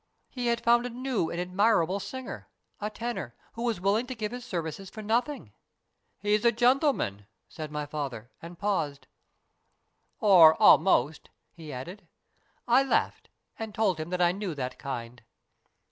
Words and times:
He 0.31 0.47
had 0.47 0.63
found 0.63 0.87
a 0.87 0.89
new 0.89 1.29
and 1.29 1.39
admirable 1.39 1.99
singer, 1.99 2.49
a 2.79 2.89
tenor, 2.89 3.35
who 3.53 3.61
was 3.61 3.79
willing 3.79 4.07
to 4.07 4.15
give 4.15 4.31
his 4.31 4.43
services 4.43 4.89
for 4.89 5.03
nothing.' 5.03 5.53
He's 6.23 6.43
a 6.43 6.51
gentle 6.51 6.91
man,' 6.91 7.27
said 7.47 7.71
my 7.71 7.85
father, 7.85 8.31
and 8.41 8.57
paused. 8.57 9.05
'Or 10.19 10.55
almost,' 10.59 11.29
he 11.53 11.71
added. 11.71 12.07
I 12.67 12.81
laughed, 12.81 13.29
and 13.59 13.75
told 13.75 13.99
him 13.99 14.09
that 14.09 14.23
I 14.23 14.31
knew 14.31 14.55
that 14.55 14.79
kind. 14.79 15.21